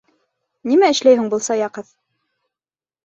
Нимә 0.71 0.89
эшләй 0.95 1.19
һуң 1.19 1.29
был 1.35 1.43
сая 1.51 1.69
ҡыҙ? 1.77 1.93